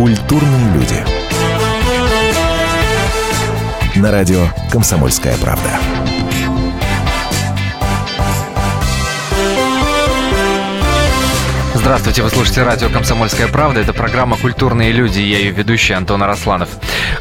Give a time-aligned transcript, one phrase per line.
[0.00, 1.04] Культурные люди.
[3.96, 5.78] На радио «Комсомольская правда».
[11.74, 13.80] Здравствуйте, вы слушаете радио «Комсомольская правда».
[13.80, 15.20] Это программа «Культурные люди».
[15.20, 16.70] Я ее ведущий Антон Арасланов.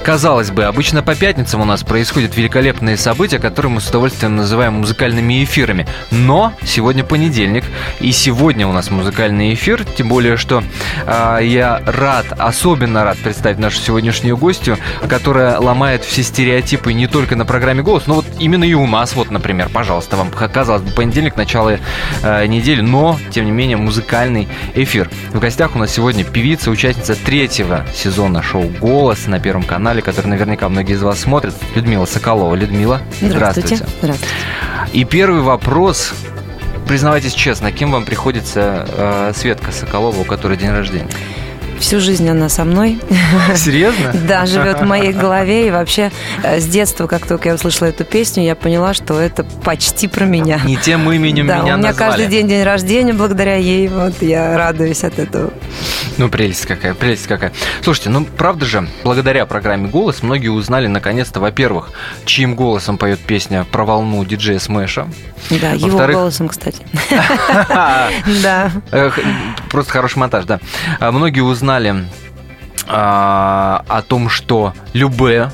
[0.04, 4.76] Казалось бы, обычно по пятницам у нас происходят великолепные события, которые мы с удовольствием называем
[4.76, 5.86] музыкальными эфирами.
[6.10, 7.66] Но сегодня понедельник,
[8.00, 10.64] и сегодня у нас музыкальный эфир, тем более, что
[11.06, 14.78] э, я рад, особенно рад представить нашу сегодняшнюю гостью,
[15.08, 19.14] которая ломает все стереотипы не только на программе «Голос», но вот именно и у нас,
[19.16, 21.78] вот, например, пожалуйста, вам казалось бы, понедельник, начало
[22.24, 25.10] э, недели, но, тем не менее, музыкальный эфир.
[25.34, 30.28] В гостях у нас сегодня певица, участница третьего сезона шоу «Голос» на Первом канале, который
[30.28, 32.54] наверняка многие из вас смотрят, Людмила Соколова.
[32.56, 33.78] Людмила, здравствуйте.
[33.78, 33.86] Здравствуйте.
[34.02, 34.34] Здравствуйте.
[34.94, 36.14] И первый вопрос.
[36.88, 41.10] Признавайтесь честно, кем вам приходится э, Светка Соколова, у которой день рождения?
[41.80, 43.00] Всю жизнь она со мной.
[43.56, 44.14] Серьезно?
[44.30, 45.68] Да, живет в моей голове.
[45.68, 46.12] И вообще
[46.44, 50.26] э, с детства, как только я услышала эту песню, я поняла, что это почти про
[50.26, 50.60] меня.
[50.66, 52.10] Не тем именем Да, меня у меня назвали.
[52.10, 53.88] каждый день день рождения благодаря ей.
[53.88, 55.52] Вот я радуюсь от этого.
[56.18, 57.54] Ну, прелесть какая, прелесть какая.
[57.82, 61.92] Слушайте, ну, правда же, благодаря программе «Голос» многие узнали, наконец-то, во-первых,
[62.26, 65.08] чьим голосом поет песня про волну диджея Смэша.
[65.50, 66.86] Да, его голосом, кстати.
[68.44, 68.72] Да.
[69.70, 70.60] Просто хороший монтаж, да.
[71.00, 71.69] А, Многие узнали
[72.88, 75.52] а, о том, что Любе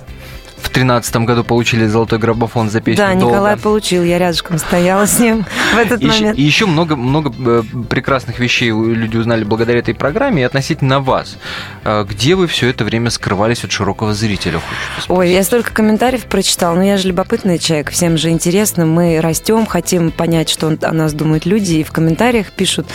[0.65, 3.27] в тринадцатом году получили золотой граммофон за песню Да, «Долго».
[3.35, 4.03] Николай получил.
[4.03, 6.37] Я рядышком стояла с ним в этот И, момент.
[6.37, 10.41] и еще много, много э, прекрасных вещей люди узнали благодаря этой программе.
[10.41, 11.37] И относительно вас,
[11.83, 14.59] э, где вы все это время скрывались от широкого зрителя?
[15.07, 19.65] Ой, я столько комментариев прочитала, но я же любопытный человек, всем же интересно, мы растем,
[19.67, 22.87] хотим понять, что о нас думают люди, и в комментариях пишут,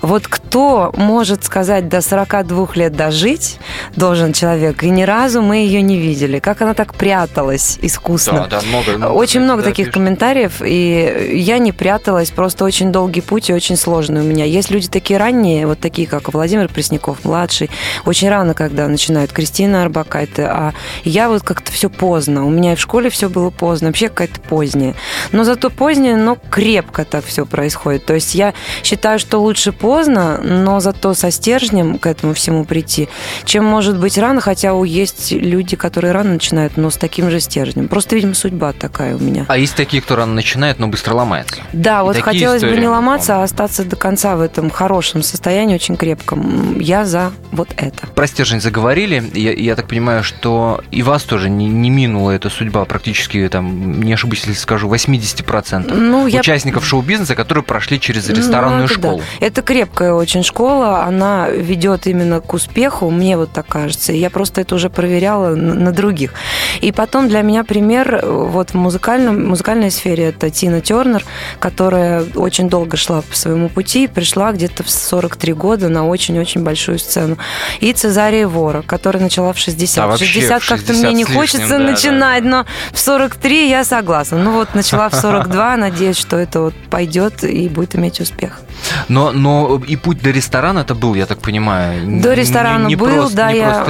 [0.00, 3.58] вот кто может сказать до 42 лет дожить
[3.96, 8.46] должен человек, и ни разу мы ее не видели, как она так пряталась искусно.
[8.50, 9.94] Да, да, много, много, Очень много да, таких пишут.
[9.94, 14.44] комментариев, и я не пряталась, просто очень долгий путь и очень сложный у меня.
[14.44, 17.70] Есть люди такие ранние, вот такие, как Владимир Пресняков, младший,
[18.04, 20.72] очень рано, когда начинают, Кристина Арбакайте, а
[21.04, 22.46] я вот как-то все поздно.
[22.46, 24.94] У меня и в школе все было поздно, вообще какая-то поздняя.
[25.32, 28.04] Но зато поздняя, но крепко так все происходит.
[28.04, 33.08] То есть я считаю, что лучше поздно, но зато со стержнем к этому всему прийти,
[33.44, 37.86] чем может быть рано, хотя есть люди, которые рано начинают, но с таким же стержнем.
[37.86, 39.44] Просто, видимо, судьба такая у меня.
[39.46, 41.56] А есть такие, кто рано начинает, но быстро ломается.
[41.72, 44.70] Да, вот такие хотелось бы истории не мы ломаться, а остаться до конца в этом
[44.70, 46.80] хорошем состоянии, очень крепком.
[46.80, 48.08] Я за вот это.
[48.08, 49.22] Про стержень заговорили.
[49.34, 54.02] Я, я так понимаю, что и вас тоже не, не минула эта судьба практически, там,
[54.02, 58.94] не ошибусь, если скажу, 80% Ну, я участников шоу-бизнеса, которые прошли через Ну, ресторанную это
[58.94, 59.08] да.
[59.08, 59.22] школу.
[59.38, 64.12] Это крепкая очень школа, она ведет именно к успеху, мне вот так кажется.
[64.12, 66.34] И Я просто это уже проверяла на, на других.
[66.80, 71.24] И потом для меня пример э, вот в музыкальном, музыкальной сфере это Тина Тернер,
[71.58, 76.62] которая очень долго шла по своему пути и пришла где-то в 43 года на очень-очень
[76.62, 77.38] большую сцену.
[77.80, 79.98] И Цезария Вора, которая начала в 60.
[79.98, 82.66] А в вообще 60 в как-то 60 мне не лишним, хочется да, да, начинать, но
[82.92, 84.38] в 43 я согласна.
[84.38, 88.60] Ну вот начала в 42, надеюсь, что это вот пойдет и будет иметь успех.
[89.08, 92.20] Но, но и путь до ресторана это был, я так понимаю.
[92.22, 93.86] До не- ресторана не был, прост- да, не я,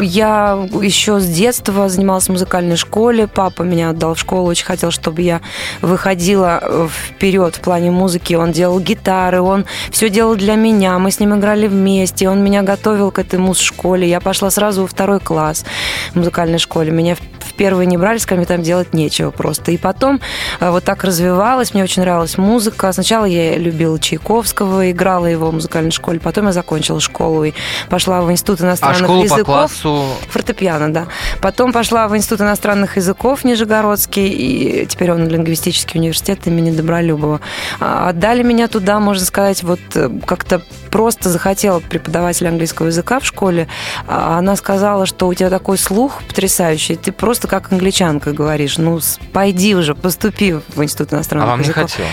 [0.00, 4.64] и я еще с детства занималась в музыкальной школе, папа меня отдал в школу, очень
[4.64, 5.40] хотел, чтобы я
[5.82, 11.20] выходила вперед в плане музыки, он делал гитары, он все делал для меня, мы с
[11.20, 15.64] ним играли вместе, он меня готовил к этой муз-школе, я пошла сразу во второй класс
[16.12, 19.72] в музыкальной школе, меня в первый не брали, сказали, там делать нечего просто.
[19.72, 20.20] И потом
[20.60, 22.92] э, вот так развивалась, мне очень нравилась музыка.
[22.92, 27.52] Сначала я любила Чайковского, играла его в музыкальной школе, потом я закончила школу и
[27.90, 29.44] пошла в институт А иностранных школу по языков.
[29.44, 30.04] классу...
[30.30, 31.06] Фортепиано, да.
[31.42, 37.40] Потом пошла в Институт иностранных языков Нижегородский, и теперь он лингвистический университет имени Добролюбова.
[37.78, 43.24] А, Отдали меня туда, можно сказать, вот э, как-то просто захотела преподаватель английского языка в
[43.24, 43.68] школе.
[44.06, 48.78] А Она сказала, что у тебя такой слух потрясающий, ты просто как англичанка говоришь.
[48.78, 49.00] Ну,
[49.32, 52.10] пойди уже, поступи в Институт А иностранных вам не хотелось?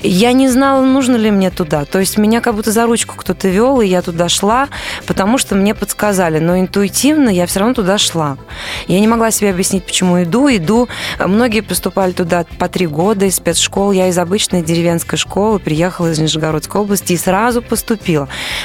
[0.00, 1.84] Я не знала, нужно ли мне туда.
[1.84, 4.68] То есть меня как будто за ручку кто-то вел, и я туда шла,
[5.06, 6.38] потому что мне подсказали.
[6.38, 8.36] Но интуитивно я все равно туда шла.
[8.86, 10.48] Я не могла себе объяснить, почему иду.
[10.48, 10.88] Иду.
[11.18, 13.92] Многие поступали туда по три года из спецшкол.
[13.92, 18.07] Я из обычной деревенской школы приехала из Нижегородской области и сразу поступила.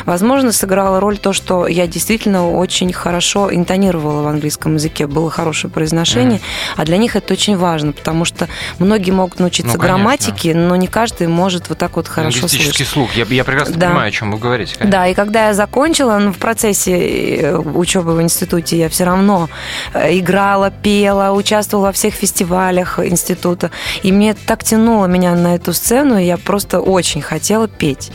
[0.06, 5.08] Возможно, сыграла роль то, что я действительно очень хорошо интонировала в английском языке.
[5.08, 6.40] Было хорошее произношение.
[6.40, 6.74] Mm.
[6.78, 8.48] А для них это очень важно, потому что
[8.80, 12.88] многие могут научиться ну, грамматике, но не каждый может вот так вот хорошо слышать.
[12.88, 13.14] слух.
[13.16, 13.88] Я, я прекрасно да.
[13.88, 14.76] понимаю, о чем вы говорите.
[14.76, 14.92] Конечно.
[14.92, 19.50] Да, и когда я закончила, ну, в процессе э, учебы в институте я все равно
[19.94, 23.72] э, играла, пела, участвовала во всех фестивалях института.
[24.04, 28.12] И мне так тянуло меня на эту сцену, и я просто очень хотела петь.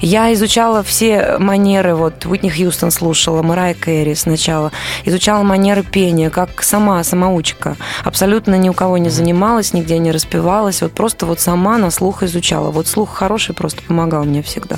[0.00, 4.72] Я изучала все манеры, вот Уитни Хьюстон слушала, Марай Кэрри сначала,
[5.04, 7.76] изучала манеры пения, как сама, самоучка.
[8.04, 12.22] Абсолютно ни у кого не занималась, нигде не распевалась, вот просто вот сама на слух
[12.22, 12.70] изучала.
[12.70, 14.76] Вот слух хороший просто помогал мне всегда.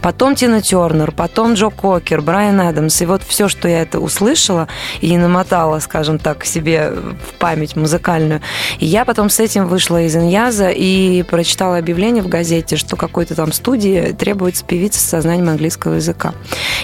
[0.00, 4.68] Потом Тина Тернер, потом Джо Кокер, Брайан Адамс, и вот все, что я это услышала
[5.00, 8.40] и намотала, скажем так, себе в память музыкальную.
[8.78, 13.34] И я потом с этим вышла из Иньяза и прочитала объявление в газете, что какой-то
[13.34, 16.34] там студии требуется певица с сознанием английского языка.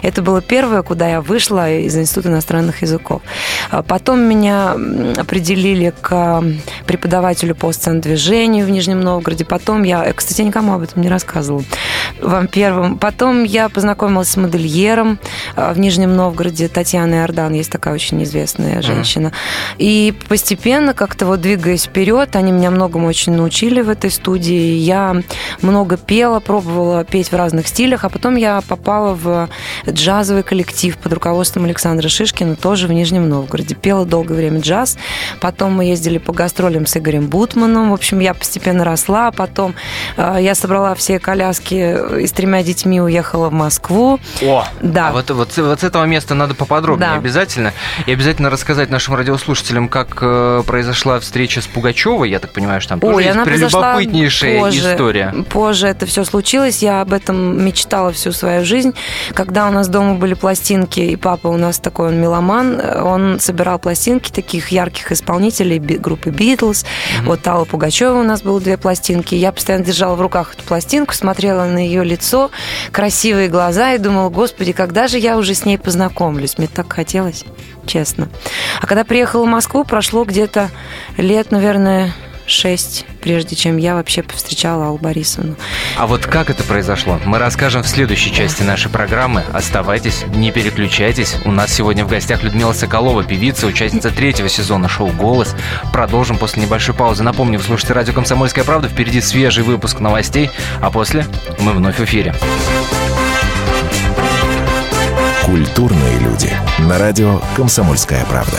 [0.02, 3.20] Это было первое, куда я вышла из Института иностранных языков.
[3.70, 4.76] А потом меня
[5.16, 6.42] определили к
[6.86, 9.44] преподавателю по сцен-движению в Нижнем Новгороде.
[9.44, 11.62] Потом я, кстати, никому об этом не рассказывала
[12.20, 12.98] вам первым.
[12.98, 15.18] Потом я познакомилась с модельером
[15.56, 19.28] а, в Нижнем Новгороде, Татьяной Ордан, есть такая очень известная женщина.
[19.28, 19.76] Uh-huh.
[19.78, 24.74] И постепенно, как-то вот двигаясь вперед, они меня многому очень научили в этой студии.
[24.76, 25.22] Я
[25.60, 29.48] много пела, пробовала петь в разных стилях, а потом я попала в
[29.88, 33.74] джазовый коллектив под руководством Александра Шишкина, тоже в Нижнем Новгороде.
[33.74, 34.96] Пела долгое время джаз,
[35.40, 39.74] потом мы ездили по гастролям с Игорем Бутманом, в общем, я постепенно росла, потом
[40.16, 44.20] э, я собрала все коляски и с тремя детьми уехала в Москву.
[44.42, 45.08] О, да.
[45.08, 47.16] А вот, вот, вот с этого места надо поподробнее да.
[47.16, 47.72] обязательно.
[48.06, 52.30] И обязательно рассказать нашим радиослушателям, как э, произошла встреча с Пугачевой.
[52.30, 55.34] Я так понимаю, что там Ой, тоже она есть прелюбопытнейшая позже, история.
[55.50, 56.82] Позже это все случилось.
[56.82, 58.94] Я об этом мечтала всю свою жизнь.
[59.34, 63.78] Когда у нас дома были пластинки, и папа у нас такой, он меломан, он собирал
[63.78, 66.84] пластинки таких ярких исполнителей группы Битлз.
[66.84, 67.24] Mm-hmm.
[67.24, 69.34] Вот Алла Пугачева у нас было две пластинки.
[69.34, 72.50] Я постоянно держала в руках эту пластинку, смотрела на ее лицо,
[72.92, 76.58] красивые глаза и думала, господи, когда же я уже с ней познакомлюсь?
[76.58, 77.44] Мне так хотелось,
[77.86, 78.28] честно.
[78.80, 80.70] А когда приехала в Москву, прошло где-то
[81.16, 82.12] лет, наверное,
[82.48, 85.56] шесть, прежде чем я вообще повстречала Аллу Борисовну.
[85.96, 89.44] А вот как это произошло, мы расскажем в следующей части нашей программы.
[89.52, 91.36] Оставайтесь, не переключайтесь.
[91.44, 95.54] У нас сегодня в гостях Людмила Соколова, певица, участница третьего сезона шоу «Голос».
[95.92, 97.22] Продолжим после небольшой паузы.
[97.22, 98.88] Напомню, вы слушаете радио «Комсомольская правда».
[98.88, 100.50] Впереди свежий выпуск новостей,
[100.80, 101.26] а после
[101.60, 102.34] мы вновь в эфире.
[105.44, 106.52] Культурные люди.
[106.78, 108.58] На радио «Комсомольская правда».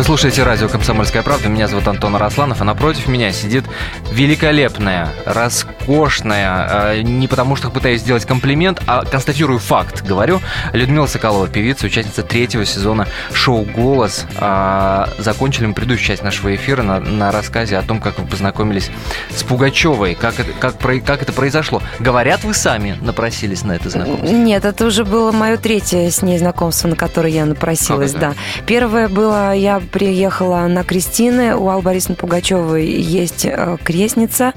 [0.00, 1.50] Вы слушаете радио «Комсомольская правда».
[1.50, 3.66] Меня зовут Антон Арасланов, а напротив меня сидит
[4.10, 10.40] великолепная, роскошная, э, не потому что пытаюсь сделать комплимент, а констатирую факт, говорю,
[10.72, 14.24] Людмила Соколова, певица, участница третьего сезона шоу «Голос».
[14.38, 18.90] Э, закончили мы предыдущую часть нашего эфира на, на рассказе о том, как вы познакомились
[19.28, 21.82] с Пугачевой, как это, как, как это произошло.
[21.98, 24.34] Говорят, вы сами напросились на это знакомство?
[24.34, 28.32] Нет, это уже было мое третье с ней знакомство, на которое я напросилась, да.
[28.64, 31.54] Первое было, я приехала на Кристины.
[31.56, 34.54] У Аллы Борисовны Пугачевой есть э, крестница,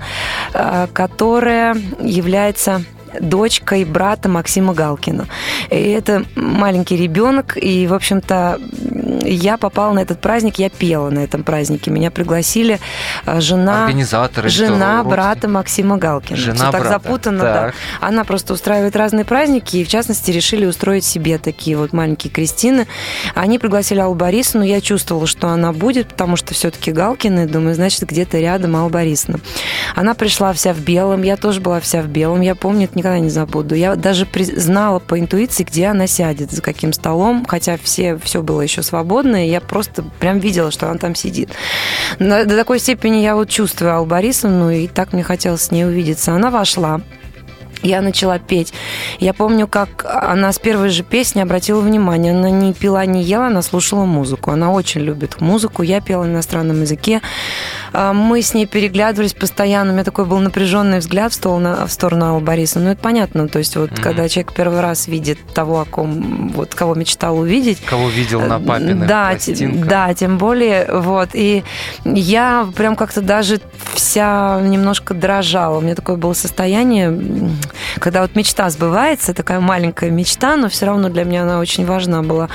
[0.54, 2.84] э, которая является
[3.20, 5.28] дочкой брата Максима Галкина.
[5.70, 8.60] И это маленький ребенок, и, в общем-то,
[9.26, 11.92] я попала на этот праздник, я пела на этом празднике.
[11.92, 12.80] Меня пригласили
[13.26, 13.86] а, жена...
[13.86, 14.50] Организаторы.
[14.50, 16.38] Жена брата Максима Галкина.
[16.38, 16.78] Жена Все брата.
[16.78, 17.54] так запутанно, так.
[17.54, 18.08] да.
[18.08, 22.88] Она просто устраивает разные праздники, и, в частности, решили устроить себе такие вот маленькие крестины.
[23.36, 28.04] Они пригласили Аллу Борисовну, я чувствовала, что она будет, потому что все-таки Галкины, думаю, значит,
[28.04, 29.40] где-то рядом Алла Борисовна.
[29.96, 33.20] Она пришла вся в белом, я тоже была вся в белом, я помню, это никогда
[33.20, 33.76] не забуду.
[33.76, 38.62] Я даже знала по интуиции, где она сядет, за каким столом, хотя все, все было
[38.62, 41.50] еще свободно свободная, я просто прям видела, что она там сидит.
[42.20, 46.34] До такой степени я вот чувствую Аллу Борисовну, и так мне хотелось с ней увидеться.
[46.34, 47.02] Она вошла,
[47.84, 48.74] я начала петь.
[49.20, 52.34] Я помню, как она с первой же песни обратила внимание.
[52.34, 54.52] Она не пила, не ела, она слушала музыку.
[54.52, 55.84] Она очень любит музыку.
[55.84, 57.22] Я пела на иностранном языке.
[57.92, 59.92] А, мы с ней переглядывались постоянно.
[59.92, 62.86] У меня такой был напряженный взгляд в сторону, в сторону Аллы Борисовны.
[62.86, 63.48] Ну, это понятно.
[63.48, 64.02] То есть вот mm-hmm.
[64.02, 67.82] когда человек первый раз видит того, о ком, вот, кого мечтал увидеть.
[67.82, 69.88] Кого видел на папиных да, пластинках.
[69.88, 70.88] Да, тем более.
[70.92, 71.30] Вот.
[71.34, 71.64] И
[72.06, 73.60] я прям как-то даже
[73.94, 75.78] вся немножко дрожала.
[75.78, 77.12] У меня такое было состояние
[78.00, 82.22] когда вот мечта сбывается, такая маленькая мечта, но все равно для меня она очень важна
[82.22, 82.50] была.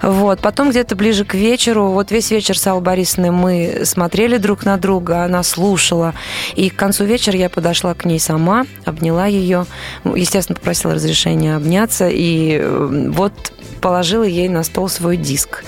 [0.00, 0.40] Вот.
[0.40, 4.76] Потом где-то ближе к вечеру, вот весь вечер с Аллой Борисовной мы смотрели друг на
[4.76, 6.14] друга, она слушала.
[6.54, 9.66] И к концу вечера я подошла к ней сама, обняла ее,
[10.04, 12.08] естественно, попросила разрешения обняться.
[12.08, 13.52] И э, вот
[13.82, 15.64] положила ей на стол свой диск.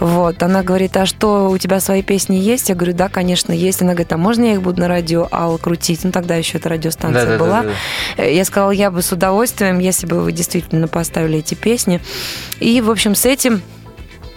[0.00, 0.42] Вот.
[0.42, 2.70] Она говорит, а что, у тебя свои песни есть?
[2.70, 3.82] Я говорю, да, конечно, есть.
[3.82, 6.02] Она говорит, а можно я их буду на радио Алла крутить?
[6.02, 7.62] Ну, тогда еще эта радиостанция да, была.
[7.62, 7.68] Да,
[8.16, 8.24] да, да.
[8.38, 12.00] Я сказала, я бы с удовольствием, если бы вы действительно поставили эти песни.
[12.60, 13.62] И, в общем, с этим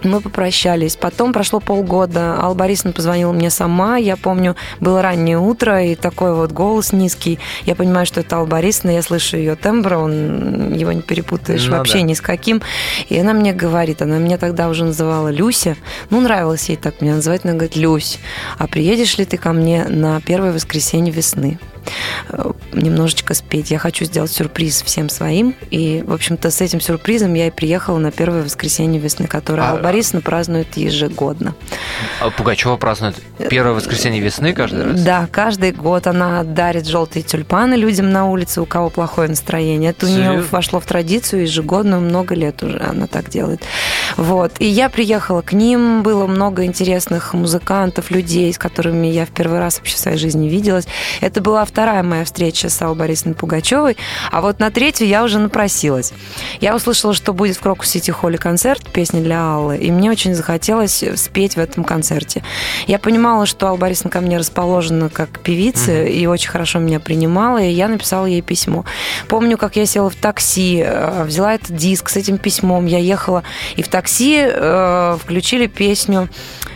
[0.01, 0.96] мы попрощались.
[0.96, 2.36] Потом прошло полгода.
[2.41, 3.98] Алла Борисовна позвонила мне сама.
[3.98, 7.38] Я помню, было раннее утро, и такой вот голос низкий.
[7.65, 11.77] Я понимаю, что это Алла Борисовна, я слышу ее тембр, он, его не перепутаешь ну,
[11.77, 12.01] вообще да.
[12.01, 12.63] ни с каким.
[13.08, 15.77] И она мне говорит, она меня тогда уже называла Люся.
[16.10, 17.41] Ну, нравилось ей так меня называть.
[17.43, 18.17] Она говорит, Люсь,
[18.58, 21.60] а приедешь ли ты ко мне на первое воскресенье весны?
[22.29, 23.71] Э, немножечко спеть.
[23.71, 25.55] Я хочу сделать сюрприз всем своим.
[25.69, 29.71] И, в общем-то, с этим сюрпризом я и приехала на первое воскресенье весны, которое а,
[29.71, 31.53] Алла Борисовна празднует ежегодно.
[32.19, 33.17] А Пугачева празднует
[33.50, 35.01] первое воскресенье весны каждый раз?
[35.01, 39.91] Да, каждый год она дарит желтые тюльпаны людям на улице, у кого плохое настроение.
[39.91, 43.61] Это у нее вошло в традицию ежегодную, много лет уже она так делает.
[44.17, 44.53] Вот.
[44.59, 49.59] И я приехала к ним, было много интересных музыкантов, людей, с которыми я в первый
[49.59, 50.88] раз вообще в своей жизни виделась.
[51.19, 53.96] Это была вторая моя встреча с Аллой Борисовной Пугачевой,
[54.30, 56.12] а вот на третью я уже напросилась.
[56.60, 60.36] Я услышала, что будет в Крокус Сити Холли концерт, песни для Аллы, и мне очень
[60.36, 62.44] захотелось спеть в этом концерте.
[62.88, 66.12] Я понимала, что Алла Борисовна ко мне расположена как певица mm-hmm.
[66.12, 68.84] и очень хорошо меня принимала, и я написала ей письмо.
[69.30, 73.44] Помню, как я села в такси, э, взяла этот диск с этим письмом, я ехала,
[73.78, 76.28] и в такси э, включили песню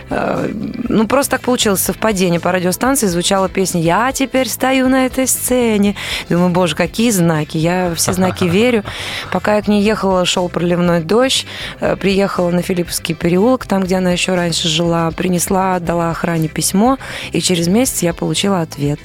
[0.09, 2.39] ну, просто так получилось совпадение.
[2.39, 5.95] По радиостанции звучала песня «Я теперь стою на этой сцене».
[6.29, 7.57] Думаю, боже, какие знаки.
[7.57, 8.83] Я все знаки верю.
[9.31, 11.45] Пока я к ней ехала, шел проливной дождь.
[11.79, 15.12] Э, приехала на Филипповский переулок, там, где она еще раньше жила.
[15.12, 16.97] Принесла, отдала охране письмо.
[17.31, 19.00] И через месяц я получила ответ.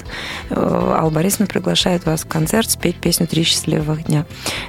[0.51, 4.27] Э, Алла Борисовна приглашает вас в концерт спеть песню «Три счастливых дня».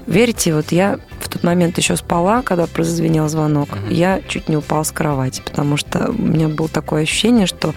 [0.07, 3.69] Верите, вот я в тот момент еще спала, когда прозвенел звонок.
[3.89, 7.73] Я чуть не упала с кровати, потому что у меня было такое ощущение, что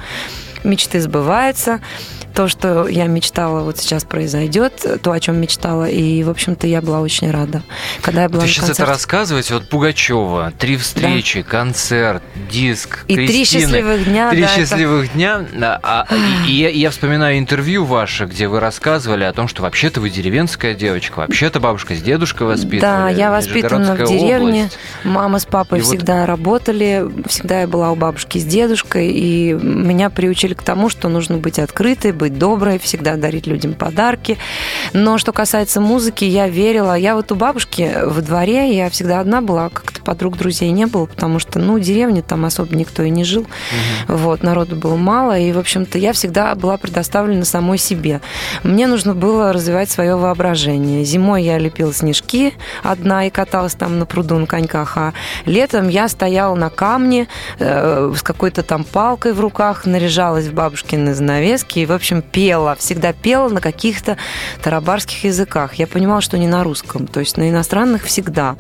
[0.63, 1.81] мечты сбываются,
[2.35, 5.89] то, что я мечтала, вот сейчас произойдет, то, о чем мечтала.
[5.89, 7.63] И, в общем-то, я была очень рада.
[8.03, 8.83] Когда я была Вы сейчас концерте...
[8.83, 11.49] это рассказываете, вот Пугачева, три встречи, да.
[11.49, 14.31] концерт, диск, И Кристины, три счастливых дня.
[14.31, 15.15] Три да, счастливых это...
[15.15, 15.45] дня.
[15.83, 16.07] А,
[16.47, 20.11] и, и я, я вспоминаю интервью ваше, где вы рассказывали о том, что вообще-то вы
[20.11, 22.81] деревенская девочка, вообще-то бабушка с дедушкой воспитывали.
[22.81, 24.65] Да, я воспитана в деревне.
[24.65, 24.79] Область.
[25.05, 26.27] Мама с папой и всегда вот...
[26.27, 31.39] работали, всегда я была у бабушки с дедушкой, и меня приучили к тому, что нужно
[31.39, 34.39] быть открытой, быть доброй, всегда дарить людям подарки.
[34.95, 36.95] Но что касается музыки, я верила.
[36.95, 41.07] Я вот у бабушки во дворе, я всегда одна была, как-то подруг, друзей не было,
[41.07, 43.43] потому что, ну, деревни там особо никто и не жил.
[43.43, 44.17] Угу.
[44.19, 48.21] Вот, народу было мало, и, в общем-то, я всегда была предоставлена самой себе.
[48.63, 51.05] Мне нужно было развивать свое воображение.
[51.05, 55.13] Зимой я лепила снежки одна и каталась там на пруду на коньках, а
[55.47, 61.15] летом я стояла на камне э, с какой-то там палкой в руках, наряжалась в бабушкины
[61.15, 64.17] занавески и, в общем, пела, всегда пела на каких-то
[64.63, 65.75] тарабарских языках.
[65.75, 68.57] Я понимала, что не на русском, то есть на иностранных всегда.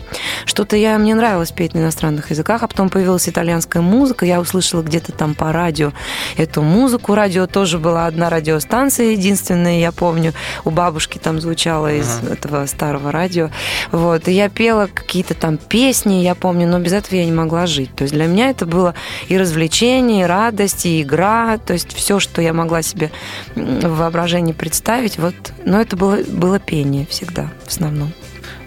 [0.46, 4.82] Что-то я, мне нравилось петь на иностранных языках, а потом появилась итальянская музыка, я услышала
[4.82, 5.92] где-то там по радио
[6.36, 7.14] эту музыку.
[7.14, 10.32] Радио тоже была одна радиостанция единственная, я помню,
[10.64, 12.32] у бабушки там звучала из uh-huh.
[12.32, 13.50] этого старого радио.
[13.90, 17.66] Вот, и я пела какие-то там песни, я помню, но без этого я не могла
[17.66, 17.94] жить.
[17.94, 18.94] То есть для меня это было
[19.28, 23.10] и развлечение, и радость, и игра, то есть все, что я могла себе
[23.54, 25.18] в воображении представить.
[25.18, 28.12] Вот, но это было, было пение всегда, в основном.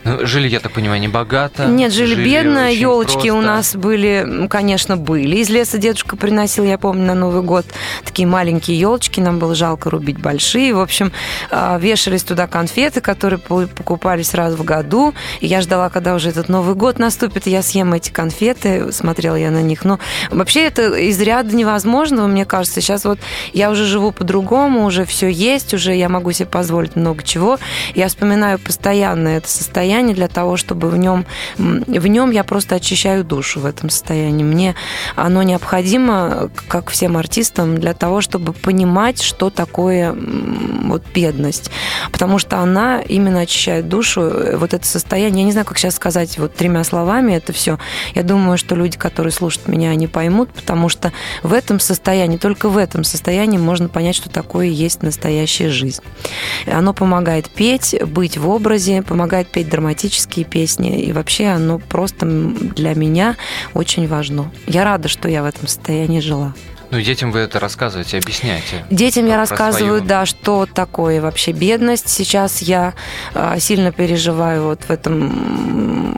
[0.07, 1.65] Ну, жили, я так понимаю, не богато.
[1.65, 2.71] Нет, жили, жили бедно.
[2.71, 5.37] Елочки у нас были, конечно, были.
[5.37, 7.65] Из леса дедушка приносил, я помню, на Новый год
[8.05, 9.19] такие маленькие елочки.
[9.19, 10.73] Нам было жалко рубить большие.
[10.73, 11.11] В общем,
[11.51, 15.13] а, вешались туда конфеты, которые покупались раз в году.
[15.41, 18.91] И я ждала, когда уже этот Новый год наступит, и я съем эти конфеты.
[18.93, 19.83] Смотрела я на них.
[19.83, 19.99] Но
[20.29, 22.79] вообще это из ряда невозможного, мне кажется.
[22.79, 23.19] Сейчас вот
[23.51, 27.59] я уже живу по-другому, уже все есть, уже я могу себе позволить много чего.
[27.93, 31.25] Я вспоминаю постоянно это состояние состоянии для того, чтобы в нем,
[31.57, 34.43] в нем я просто очищаю душу в этом состоянии.
[34.43, 34.75] Мне
[35.15, 41.71] оно необходимо, как всем артистам, для того, чтобы понимать, что такое вот бедность.
[42.11, 44.31] Потому что она именно очищает душу.
[44.53, 47.79] Вот это состояние, я не знаю, как сейчас сказать вот тремя словами это все.
[48.13, 51.11] Я думаю, что люди, которые слушают меня, они поймут, потому что
[51.41, 56.03] в этом состоянии, только в этом состоянии можно понять, что такое есть настоящая жизнь.
[56.67, 61.01] Оно помогает петь, быть в образе, помогает петь драматически драматические песни.
[61.01, 63.37] И вообще оно просто для меня
[63.73, 64.51] очень важно.
[64.67, 66.53] Я рада, что я в этом состоянии жила.
[66.91, 68.85] Ну, детям вы это рассказываете, объясняете.
[68.89, 70.07] Детям я рассказываю, свою...
[70.07, 72.09] да, что такое вообще бедность.
[72.09, 72.93] Сейчас я
[73.33, 76.17] а, сильно переживаю вот в этом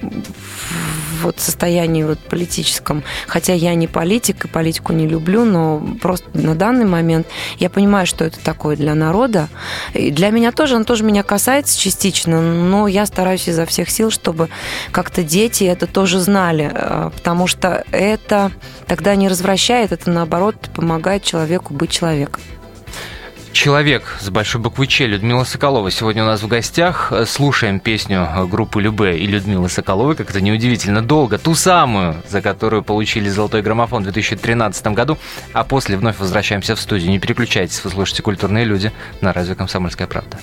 [1.20, 6.56] вот состоянии вот политическом, хотя я не политик и политику не люблю, но просто на
[6.56, 9.50] данный момент я понимаю, что это такое для народа.
[9.94, 14.12] И для меня тоже, он тоже меня касается частично, но я стараюсь изо всех сил,
[14.12, 14.50] чтобы
[14.92, 18.52] как-то дети это тоже знали, э, потому что это
[18.88, 22.42] тогда не развращает, это наоборот помогает человеку быть человеком.
[23.60, 27.12] Человек с большой буквы Ч Людмила Соколова сегодня у нас в гостях.
[27.28, 32.84] Слушаем песню группы Любе и Людмилы Соколовой, как это неудивительно, долго, ту самую, за которую
[32.84, 35.18] получили золотой граммофон в 2013 году,
[35.52, 37.10] а после вновь возвращаемся в студию.
[37.10, 40.40] Не переключайтесь, вы слушаете «Культурные люди» на радио «Комсомольская правда».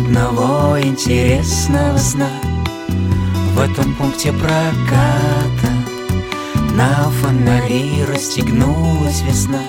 [0.00, 2.28] Одного интересного сна.
[3.54, 5.72] В этом пункте проката
[6.74, 9.60] На фонари расстегнулась весна.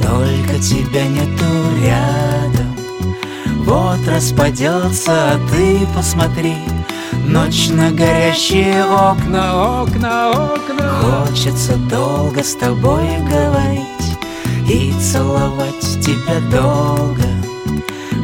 [0.00, 1.44] Только тебя нету
[1.82, 2.76] рядом.
[3.64, 6.56] Вот распадется, а ты посмотри.
[7.26, 10.88] Ночь на горящие окна, окна, окна.
[11.02, 14.18] Хочется долго с тобой говорить
[14.68, 17.37] И целовать тебя долго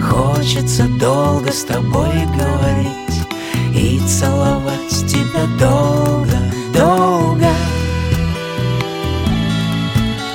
[0.08, 3.26] Хочется долго с тобой говорить
[3.74, 6.36] И целовать тебя долго,
[6.72, 7.48] долго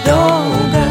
[0.05, 0.85] Долго.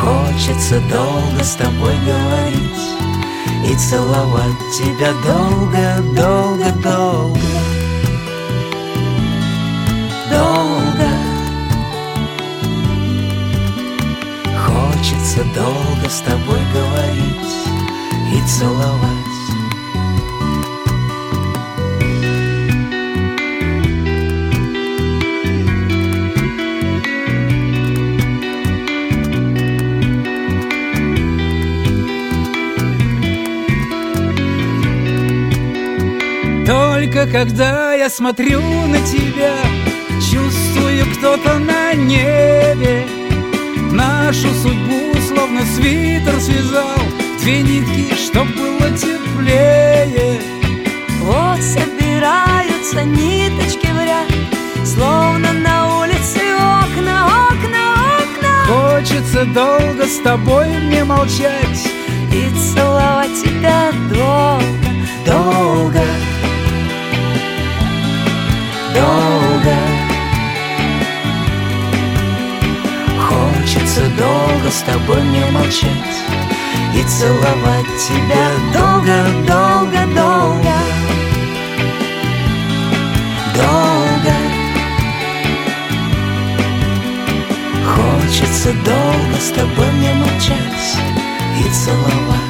[0.00, 7.79] Хочется долго с тобой говорить И целовать тебя долго, долго, долго
[15.40, 17.50] Хочется долго с тобой говорить
[18.34, 19.00] и целовать.
[36.66, 39.56] Только когда я смотрю на тебя
[40.20, 43.06] Чувствую кто-то на небе
[43.90, 46.98] Нашу судьбу словно свитер связал
[47.40, 50.40] Две нитки, чтоб было теплее.
[51.22, 54.28] Вот собираются ниточки в ряд
[54.84, 58.54] Словно на улице окна, окна, окна.
[58.66, 61.88] Хочется долго с тобой мне молчать.
[62.32, 64.64] И целовать тебя долго,
[65.24, 66.19] долго
[74.16, 76.16] долго с тобой не молчать
[76.94, 80.06] И целовать тебя долго, долго,
[87.84, 90.96] Хочется долго с тобой не молчать
[91.58, 92.49] И целовать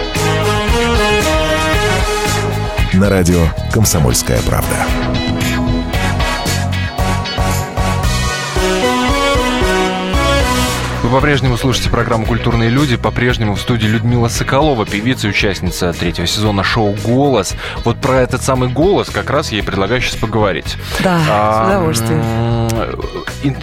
[3.01, 4.75] На радио «Комсомольская правда».
[11.01, 12.97] Вы по-прежнему слушаете программу «Культурные люди».
[12.97, 17.55] По-прежнему в студии Людмила Соколова, певица и участница третьего сезона шоу «Голос».
[17.85, 20.77] Вот про этот самый «Голос» как раз я и предлагаю сейчас поговорить.
[21.03, 22.21] Да, с удовольствием.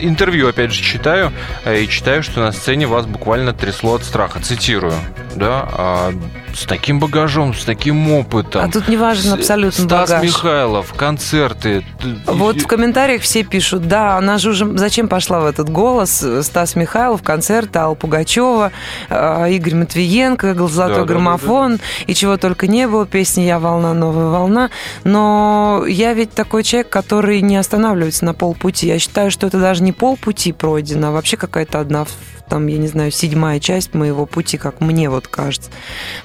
[0.01, 1.33] Интервью, опять же, читаю.
[1.65, 4.41] э, И читаю, что на сцене вас буквально трясло от страха.
[4.41, 4.95] Цитирую.
[5.37, 6.13] Да, а,
[6.59, 8.65] с таким багажом, с таким опытом.
[8.65, 10.25] А тут не важен абсолютно Стас багаж.
[10.25, 11.85] Михайлов, концерты.
[12.27, 16.25] Вот в комментариях все пишут, да, она же уже зачем пошла в этот голос?
[16.43, 18.73] Стас Михайлов, концерт Алла Пугачева,
[19.09, 23.95] э, Игорь Матвиенко, «Золотой Да, да, граммофон, и чего только не было, песни «Я волна,
[23.95, 24.71] новая волна».
[25.05, 28.87] Но я ведь такой человек, который не останавливается на полпути.
[28.87, 32.07] Я считаю, что это даже не полпути пройдено, а вообще какая-то одна
[32.49, 35.71] там, я не знаю, седьмая часть моего пути, как мне вот кажется.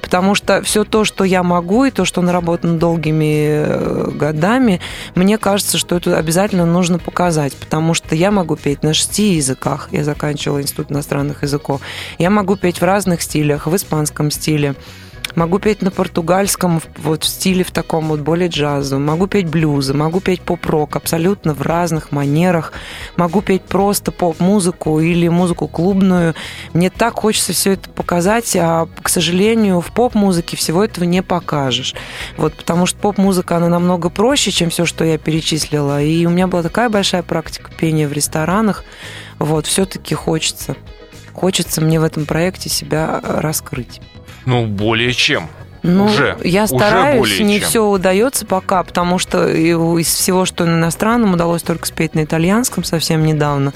[0.02, 4.80] Потому что все то, что я могу, и то, что наработано долгими э, годами,
[5.16, 9.90] мне кажется, что это обязательно нужно показать, потому что я могу петь на шести языках,
[9.92, 11.82] я заканчивала Институт иностранных языков,
[12.18, 14.76] я могу петь в разных стилях, в испанском стиле,
[15.36, 19.06] Могу петь на португальском, вот в стиле в таком вот более джазовом.
[19.06, 22.72] Могу петь блюзы, могу петь поп-рок абсолютно в разных манерах.
[23.16, 26.36] Могу петь просто поп-музыку или музыку клубную.
[26.74, 31.96] Мне так хочется все это показать, а, к сожалению, в поп-музыке всего этого не покажешь.
[32.38, 36.02] Вот, потому что поп-музыка, она намного проще, чем все, что я перечислила.
[36.02, 38.84] И у меня была такая большая практика пения в ресторанах.
[39.40, 40.76] Вот, все-таки хочется.
[41.34, 44.00] Хочется мне в этом проекте себя раскрыть.
[44.46, 45.50] Ну, более чем.
[45.84, 47.70] Ну, Уже, я уже стараюсь, более не чем.
[47.70, 52.86] все удается пока, потому что из всего, что на иностранном, удалось только спеть на итальянском
[52.86, 53.74] совсем недавно.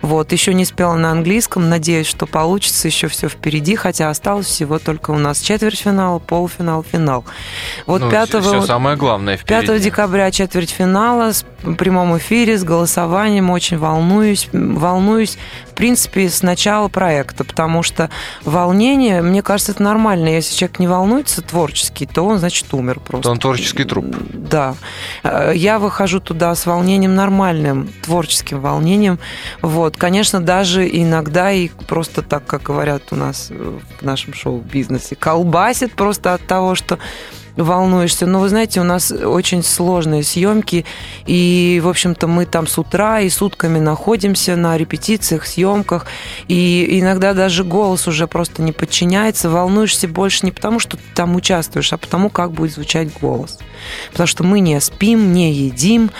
[0.00, 4.78] Вот, еще не спела на английском, надеюсь, что получится, еще все впереди, хотя осталось всего
[4.78, 7.24] только у нас четвертьфинал, полуфинал, финал.
[7.86, 9.66] Вот Ну, 5 все самое главное впереди.
[9.66, 11.44] 5 декабря четвертьфинала с
[11.76, 13.50] прямом эфире, с голосованием.
[13.50, 14.48] Очень волнуюсь.
[14.52, 15.36] Волнуюсь,
[15.70, 18.08] в принципе, с начала проекта, потому что
[18.44, 20.28] волнение, мне кажется, это нормально.
[20.28, 23.24] Если человек не волнуется творчески, то он, значит, умер просто.
[23.24, 24.06] То он творческий труп.
[24.32, 24.74] Да.
[25.24, 29.18] Э, Я выхожу туда с волнением нормальным, творческим волнением.
[29.62, 29.96] Вот.
[29.96, 35.92] Конечно, даже иногда и просто так, как говорят у нас э, в нашем шоу-бизнесе, колбасит
[35.92, 36.98] просто от того, что
[37.56, 38.26] волнуешься.
[38.26, 40.84] Но вы знаете, у нас очень сложные съемки,
[41.26, 46.06] и, в общем-то, мы там с утра и сутками находимся на репетициях, съемках,
[46.48, 49.50] и иногда даже голос уже просто не подчиняется.
[49.50, 53.58] Волнуешься больше не потому, что ты там участвуешь, а потому, как будет звучать голос.
[54.10, 56.10] Потому что мы не спим, не едим,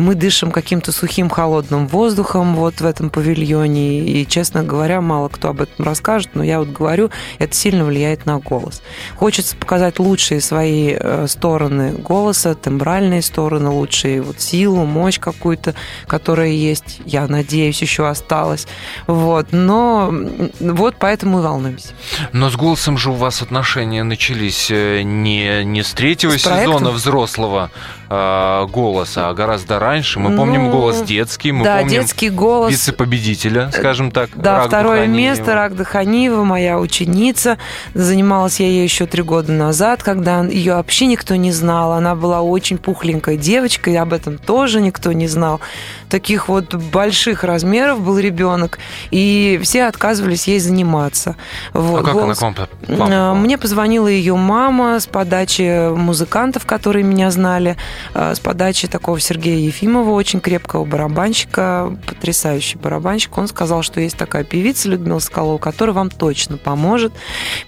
[0.00, 4.00] мы дышим каким-то сухим холодным воздухом вот в этом павильоне.
[4.00, 8.26] И, честно говоря, мало кто об этом расскажет, но я вот говорю, это сильно влияет
[8.26, 8.82] на голос.
[9.16, 15.74] Хочется показать лучшие свои э, стороны голоса, тембральные стороны, лучшие вот силу, мощь какую-то,
[16.06, 18.66] которая есть, я надеюсь, еще осталась.
[19.06, 19.48] Вот.
[19.52, 20.12] Но
[20.60, 21.88] вот поэтому и волнуемся.
[22.32, 26.78] Но с голосом же у вас отношения начались э, не, не с третьего С проектом?
[26.78, 27.70] сезона взрослого
[28.08, 29.89] э, голоса, а гораздо раньше.
[29.90, 32.70] Мы помним Ну, голос детский, мы да, помним детский голос.
[32.70, 34.30] вице-победителя, скажем так.
[34.34, 35.16] Да, Рагду второе Ханиева.
[35.16, 37.58] место Рагда Ханиева, моя ученица.
[37.94, 41.92] Занималась я ей еще три года назад, когда ее вообще никто не знал.
[41.92, 45.60] Она была очень пухленькой девочкой, об этом тоже никто не знал.
[46.08, 48.78] Таких вот больших размеров был ребенок,
[49.10, 51.36] и все отказывались ей заниматься.
[51.72, 52.00] Вот.
[52.00, 53.34] А как она Голос- к вам, по- к вам попала?
[53.34, 57.76] Мне позвонила ее мама с подачи музыкантов, которые меня знали,
[58.14, 63.36] а, с подачи такого Сергея Ефимова, очень крепкого барабанщика, потрясающий барабанщик.
[63.38, 67.12] Он сказал, что есть такая певица Людмила Соколова, которая вам точно поможет.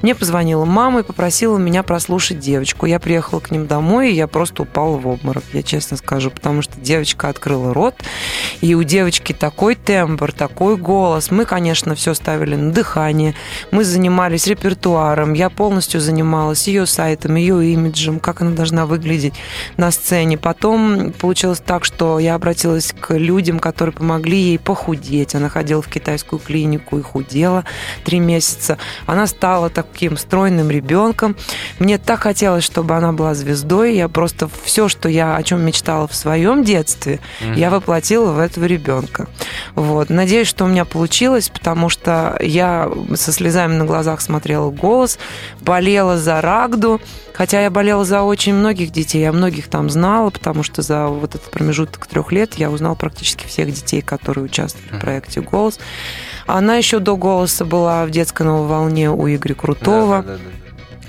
[0.03, 2.87] Мне позвонила мама и попросила меня прослушать девочку.
[2.87, 6.62] Я приехала к ним домой, и я просто упала в обморок, я честно скажу, потому
[6.62, 7.94] что девочка открыла рот,
[8.61, 11.31] и у девочки такой тембр, такой голос.
[11.31, 13.35] Мы, конечно, все ставили на дыхание.
[13.70, 15.33] Мы занимались репертуаром.
[15.33, 19.35] Я полностью занималась ее сайтом, ее имиджем, как она должна выглядеть
[19.77, 20.37] на сцене.
[20.38, 25.35] Потом получилось так, что я обратилась к людям, которые помогли ей похудеть.
[25.35, 27.65] Она ходила в китайскую клинику и худела
[28.05, 28.79] три месяца.
[29.07, 31.37] Она стала таким стройным ребенком.
[31.79, 33.97] Мне так хотелось, чтобы она была звездой.
[33.97, 37.21] Я просто все, что я о чем мечтала в своем детстве,
[37.57, 39.29] я воплотила в этого ребенка.
[39.75, 40.11] Вот.
[40.11, 45.19] Надеюсь, что у меня получилось, потому что я со слезами на глазах смотрела голос,
[45.61, 47.01] болела за Рагду,
[47.33, 51.35] хотя я болела за очень многих детей, я многих там знала, потому что за вот
[51.35, 55.79] этот промежуток трех лет я узнала практически всех детей, которые участвовали в проекте «Голос».
[56.47, 60.23] Она еще до голоса была в детской новой волне у Игоря Крутого.
[60.23, 60.62] Да, да, да, да.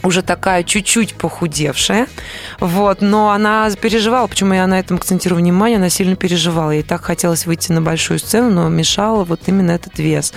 [0.03, 2.07] Уже такая чуть-чуть похудевшая,
[2.59, 7.03] вот, но она переживала, почему я на этом акцентирую внимание, она сильно переживала, ей так
[7.03, 10.33] хотелось выйти на большую сцену, но мешала вот именно этот вес.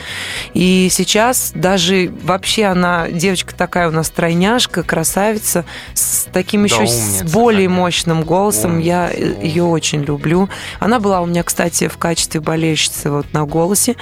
[0.54, 6.76] И сейчас даже вообще она, девочка такая у нас тройняшка, красавица, с таким Да, еще
[6.78, 7.80] умница с более какая.
[7.80, 9.40] мощным голосом, Умница, я умница.
[9.42, 10.48] ее очень люблю.
[10.78, 13.96] Она была у меня, кстати, в качестве болельщицы вот на голосе,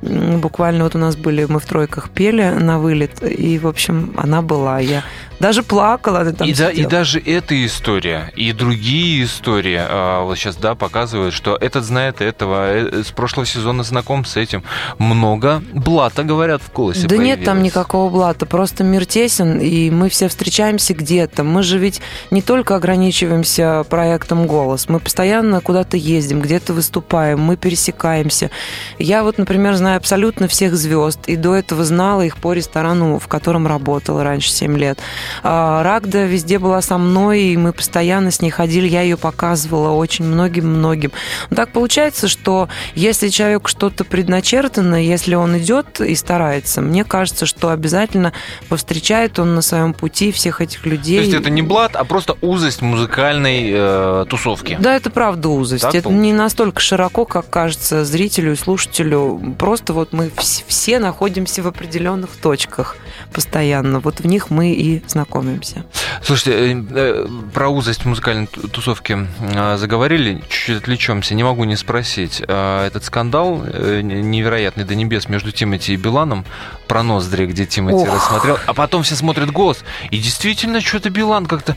[0.00, 4.42] Буквально вот у нас были, мы в тройках пели на вылет, и, в общем, она
[4.42, 4.78] была.
[4.78, 5.02] Я
[5.40, 6.20] даже плакала.
[6.20, 10.74] она там И, да, и даже эта история, и другие истории, а, вот сейчас, да,
[10.74, 14.62] показывают, что этот знает этого, э, с прошлого сезона знаком с этим.
[14.98, 17.72] Много блата, говорят, в голосе Да нет там появилось.
[17.72, 21.44] никакого блата, просто мир тесен, и мы все встречаемся где-то.
[21.44, 27.56] Мы же ведь не только ограничиваемся проектом «Голос», мы постоянно куда-то ездим, где-то выступаем, мы
[27.56, 28.50] пересекаемся.
[28.98, 33.28] Я вот, например, знаю абсолютно всех звезд, и до этого знала их по ресторану, в
[33.28, 34.98] котором работала раньше 7 лет.
[35.42, 39.90] А, Рагда везде была со мной, и мы постоянно с ней ходили, я ее показывала
[39.90, 41.12] очень многим-многим.
[41.50, 47.46] Но так получается, что если человеку что-то предначертано, если он идет и старается, мне кажется,
[47.46, 48.32] что обязательно
[48.68, 51.18] повстречает он на своем пути всех этих людей.
[51.18, 54.76] То есть это не блат, а просто узость музыкальной э, тусовки.
[54.80, 55.82] Да, это правда узость.
[55.82, 56.22] Так это получается?
[56.24, 59.54] не настолько широко, как кажется зрителю и слушателю.
[59.58, 62.96] Просто вот мы вс- все находимся в определенных точках
[63.32, 64.00] постоянно.
[64.00, 65.84] Вот в них мы и знакомимся.
[66.22, 71.76] Слушайте, э, э, про узость музыкальной ту- тусовки э, заговорили, чуть-чуть отвлечемся, не могу не
[71.76, 72.42] спросить.
[72.46, 76.44] Э, Этот скандал э, невероятный до небес между Тимати и Биланом
[76.86, 78.14] про ноздри, где Тимати Ох.
[78.14, 81.76] рассмотрел, а потом все смотрят голос, и действительно что-то Билан как-то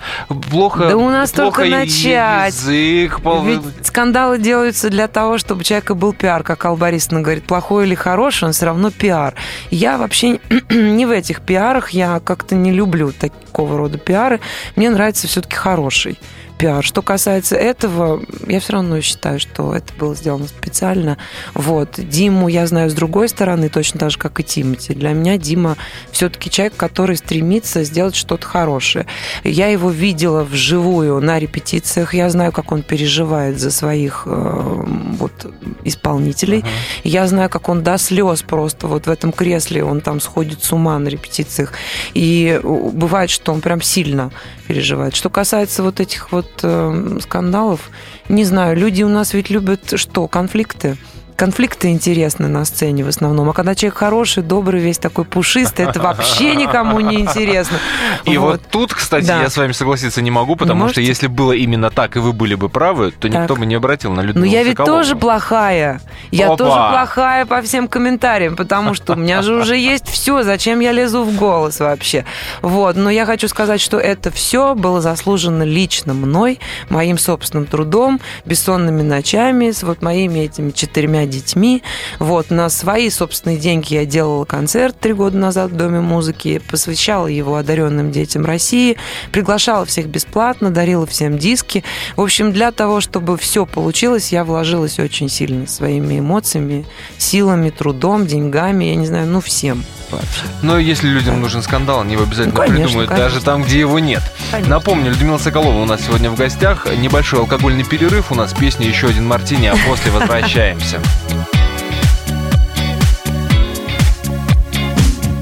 [0.50, 0.88] плохо...
[0.88, 2.54] Да у нас плохо только начать.
[2.54, 7.22] Язык, пол- Ведь скандалы делаются для того, чтобы у человека был пиар, как Алла Борисовна
[7.22, 9.34] говорит, плохой или хороший, он все равно пиар.
[9.72, 13.12] Я вообще не в этих пиарах, я как-то не люблю
[13.46, 14.40] такого рода пиары.
[14.76, 16.20] Мне нравится все-таки хороший
[16.58, 16.84] пиар.
[16.84, 21.18] Что касается этого, я все равно считаю, что это было сделано специально.
[21.54, 21.96] Вот.
[21.98, 24.94] Диму я знаю с другой стороны, точно так же, как и Тимати.
[24.94, 25.78] Для меня Дима
[26.12, 29.06] все-таки человек, который стремится сделать что-то хорошее.
[29.44, 32.14] Я его видела вживую на репетициях.
[32.14, 34.84] Я знаю, как он переживает за своих э,
[35.18, 36.64] вот, исполнителей.
[37.04, 40.72] Я знаю, как он до слез просто вот в этом кресле, он там сходит с
[40.72, 41.74] ума на репетициях.
[42.14, 44.32] И э, бывает, что он прям сильно
[44.68, 45.16] переживает.
[45.16, 47.90] Что касается вот этих вот э, скандалов,
[48.30, 50.98] не знаю, люди у нас ведь любят что, конфликты?
[51.42, 53.50] Конфликты интересны на сцене в основном.
[53.50, 57.80] А когда человек хороший, добрый, весь такой пушистый, это вообще никому не интересно.
[58.26, 59.42] И вот, тут, кстати, Да.
[59.42, 61.04] я с вами согласиться не могу, потому что можете?
[61.04, 63.58] если было именно так, и вы были бы правы, то никто Так.
[63.58, 64.98] бы не обратил на Ну, Людмилу я ведь Соколову.
[65.02, 66.00] тоже плохая.
[66.30, 66.58] Я Опа.
[66.58, 70.44] тоже плохая по всем комментариям, потому что у меня же уже есть все.
[70.44, 72.24] Зачем я лезу в голос вообще?
[72.62, 72.96] Вот.
[72.96, 79.02] Но я хочу сказать, что это все было заслужено лично мной, моим собственным трудом, бессонными
[79.02, 81.82] ночами, с вот моими этими четырьмя детьми.
[82.20, 82.52] Вот.
[82.52, 87.56] На свои собственные деньги я делала концерт три года назад в Доме музыки, посвящала его
[87.56, 88.98] одаренным детям России,
[89.32, 91.84] приглашала всех бесплатно, дарила всем диски.
[92.16, 96.86] В общем, для того, чтобы все получилось, я вложилась очень сильно своими эмоциями,
[97.18, 100.44] силами, трудом, деньгами, я не знаю, ну всем вообще.
[100.62, 103.30] Но если людям нужен скандал, они его обязательно Ну, конечно, придумают, конечно.
[103.30, 104.22] даже там, где его нет.
[104.52, 104.76] Конечно.
[104.76, 106.88] Напомню, Людмила Соколова у нас сегодня в гостях.
[106.98, 108.32] Небольшой алкогольный перерыв.
[108.32, 111.00] У нас песня «Еще один мартини», а после возвращаемся.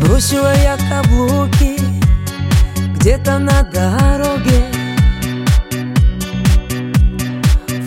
[0.02, 1.78] Бросила я каблуки
[3.00, 4.66] где-то на дороге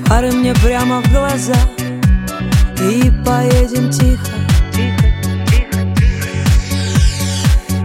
[0.06, 1.54] Фары мне прямо в глаза
[2.80, 4.30] И поедем тихо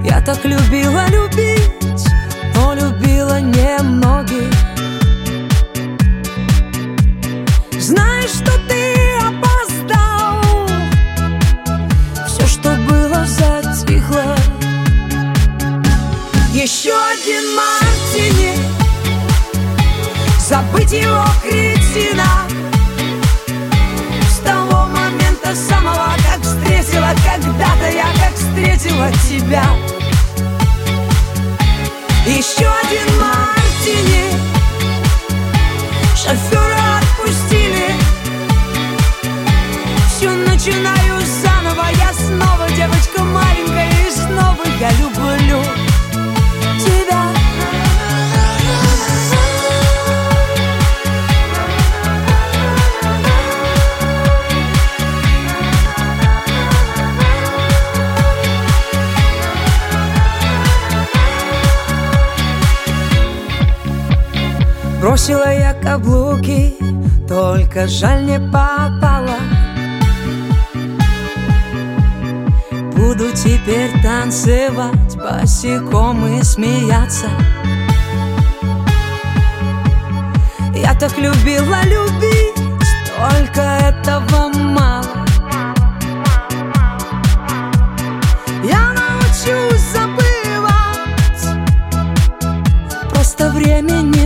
[0.10, 2.08] Я так любила любить,
[2.56, 4.54] но любила немногих.
[7.78, 10.66] Знаешь, что ты опоздал?
[12.26, 14.34] Все, что было, затихло.
[16.54, 18.54] Еще один мартини.
[20.40, 22.48] Забыть его кретина.
[24.30, 29.97] С того момента самого, как встретила Когда-то я как встретила тебя
[32.28, 34.34] Еще один мартини
[36.14, 37.96] Шофера отпустили.
[40.10, 41.86] Все начинаю заново.
[41.98, 45.17] Я снова девочка маленькая И снова я люблю
[65.88, 66.76] каблуки,
[67.30, 69.40] только жаль не попала
[72.94, 77.28] Буду теперь танцевать босиком и смеяться.
[80.76, 82.56] Я так любила любить,
[83.18, 85.26] только этого мало.
[88.64, 91.44] Я научусь забывать,
[93.10, 94.17] просто времени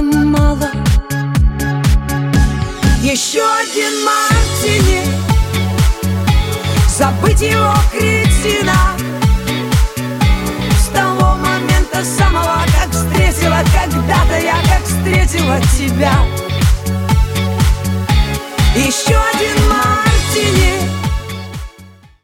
[3.12, 5.02] Еще один мартини,
[6.88, 8.74] забыть его кретина
[10.80, 16.14] С того момента самого, как встретила когда-то я, как встретила тебя
[18.78, 20.90] Еще один мартини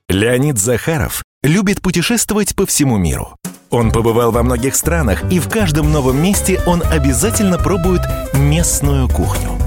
[0.08, 3.36] Леонид Захаров любит путешествовать по всему миру.
[3.72, 9.67] Он побывал во многих странах, и в каждом новом месте он обязательно пробует местную кухню.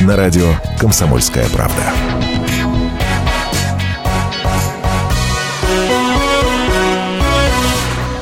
[0.00, 1.92] На радио «Комсомольская правда».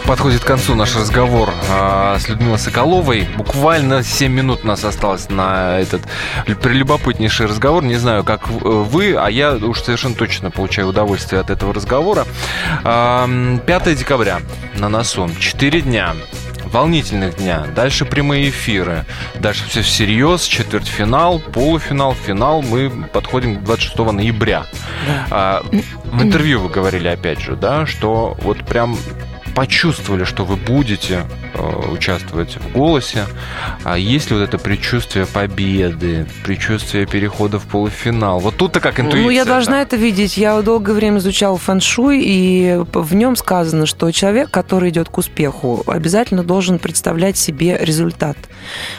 [0.04, 3.28] Подходит к концу наш разговор а, с Людмилой Соколовой.
[3.36, 6.02] Буквально 7 минут у нас осталось на этот
[6.46, 7.84] прелюбопытнейший разговор.
[7.84, 12.26] Не знаю, как вы, а я уж совершенно точно получаю удовольствие от этого разговора.
[12.82, 13.28] А,
[13.66, 14.40] 5 декабря
[14.78, 15.30] на носу.
[15.38, 16.16] 4 дня
[16.68, 17.66] волнительных дня.
[17.74, 19.04] Дальше прямые эфиры.
[19.34, 20.44] Дальше все всерьез.
[20.44, 22.62] Четвертьфинал, полуфинал, финал.
[22.62, 24.66] Мы подходим к 26 ноября.
[25.30, 25.64] А,
[26.04, 28.96] в интервью вы говорили, опять же, да, что вот прям
[29.58, 33.24] почувствовали, что вы будете э, участвовать в голосе,
[33.82, 38.38] а есть ли вот это предчувствие победы, предчувствие перехода в полуфинал?
[38.38, 39.24] Вот тут-то как интуиция.
[39.24, 39.54] Ну, я да?
[39.54, 40.36] должна это видеть.
[40.36, 45.82] Я долгое время изучала фэн-шуй, и в нем сказано, что человек, который идет к успеху,
[45.88, 48.36] обязательно должен представлять себе результат,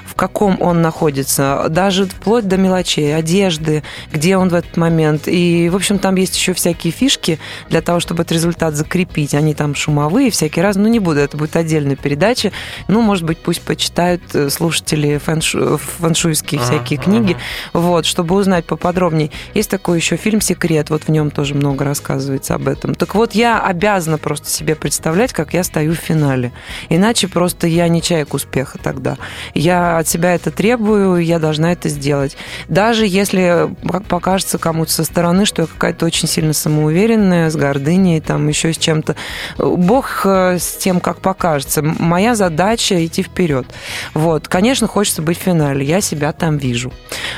[0.06, 5.30] в каком он находится, даже вплоть до мелочей, одежды, где он в этот момент.
[5.30, 9.34] И, в общем, там есть еще всякие фишки для того, чтобы этот результат закрепить.
[9.34, 10.88] Они там шумовые, всякие разные.
[10.88, 12.52] Ну, не буду, это будет отдельная передача.
[12.88, 15.78] Ну, может быть, пусть почитают э, слушатели фэншу...
[15.78, 17.38] фэншуйские всякие книги,
[17.74, 19.32] вот, чтобы узнать поподробнее.
[19.54, 22.96] Есть такой еще фильм «Секрет», вот в нем тоже много рассказывается об этом.
[22.96, 26.52] Так вот, я обязана просто себе представлять, как я стою в финале.
[26.90, 29.18] Иначе просто я не человек успеха тогда.
[29.54, 32.38] Я от себя это требую, я должна это сделать.
[32.68, 33.70] Даже если
[34.08, 38.78] покажется кому-то со стороны, что я какая-то очень сильно самоуверенная, с гордыней, там еще с
[38.78, 39.16] чем-то.
[39.58, 41.82] Бог э, с тем, как покажется.
[41.82, 43.68] Моя задача идти вперед.
[44.14, 44.48] Вот.
[44.48, 45.86] Конечно, хочется быть в финале.
[45.86, 46.92] Я себя там вижу.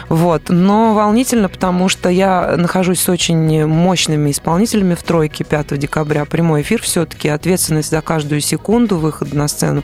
[0.09, 0.43] Вот.
[0.49, 6.25] Но волнительно, потому что я нахожусь с очень мощными исполнителями в тройке 5 декабря.
[6.25, 9.83] Прямой эфир все-таки, ответственность за каждую секунду выхода на сцену.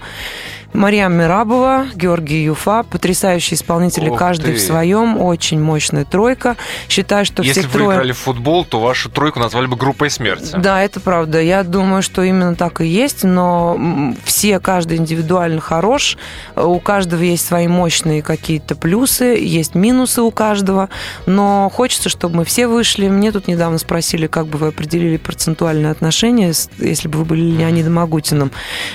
[0.74, 4.60] Мария Мирабова, Георгий Юфа, потрясающие исполнители, Ух каждый ты.
[4.60, 6.56] в своем, очень мощная тройка.
[6.90, 7.96] Считаю, что Если все бы вы трое...
[7.98, 10.56] играли в футбол, то вашу тройку назвали бы группой смерти.
[10.58, 11.42] Да, это правда.
[11.42, 16.18] Я думаю, что именно так и есть, но все, каждый индивидуально хорош,
[16.56, 20.90] у каждого есть свои мощные какие-то плюсы, есть минусы у каждого,
[21.26, 23.08] но хочется, чтобы мы все вышли.
[23.08, 27.98] Мне тут недавно спросили, как бы вы определили процентуальное отношение, если бы вы были Леонидом
[28.00, 28.52] Агутиным.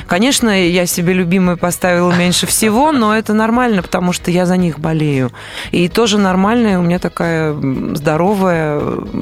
[0.07, 4.79] Конечно, я себе любимой поставила меньше всего, но это нормально, потому что я за них
[4.79, 5.33] болею.
[5.71, 7.55] И тоже нормальное у меня такая
[7.95, 8.79] здоровая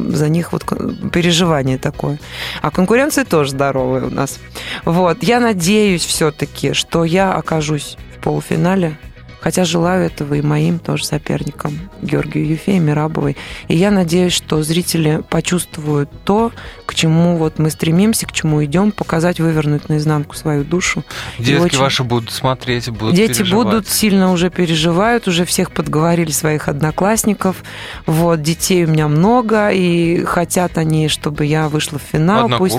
[0.09, 0.65] за них вот
[1.13, 2.19] переживание такое.
[2.61, 4.41] А конкуренция тоже здоровая у нас.
[4.85, 5.23] Вот.
[5.23, 8.99] Я надеюсь все-таки, что я окажусь в полуфинале.
[9.41, 13.37] Хотя желаю этого и моим тоже соперникам, Георгию Ефе и Мирабовой.
[13.69, 16.53] И я надеюсь, что зрители почувствуют то,
[16.87, 21.05] к чему вот мы стремимся, к чему идем, показать, вывернуть наизнанку свою душу.
[21.39, 23.65] Детки очень- ваши будут смотреть, будут Дети переживать.
[23.67, 27.63] будут сильно уже переживают, уже всех подговорили своих одноклассников.
[28.07, 32.49] Вот, детей у меня много, и хотят они, чтобы я вышла в финал.
[32.59, 32.77] Пусть